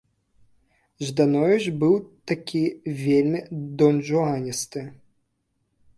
[1.09, 1.93] Ждановіч быў
[2.31, 2.63] такі
[3.03, 3.39] вельмі
[3.83, 4.81] донжуаністы.